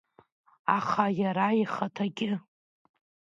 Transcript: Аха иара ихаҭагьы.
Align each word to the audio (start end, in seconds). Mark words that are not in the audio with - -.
Аха 0.77 1.05
иара 1.19 1.47
ихаҭагьы. 1.61 2.31